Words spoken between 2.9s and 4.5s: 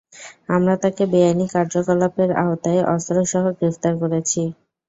অস্ত্রসহ গ্রেফতার করেছি।